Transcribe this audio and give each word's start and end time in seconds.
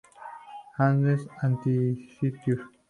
Anser 0.85 1.19
antarcticus. 1.45 2.61